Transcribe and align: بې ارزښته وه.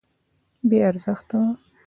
بې 0.67 0.77
ارزښته 0.89 1.35
وه. 1.41 1.49